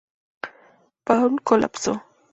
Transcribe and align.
Paul 1.05 1.39
colapsó. 1.43 1.93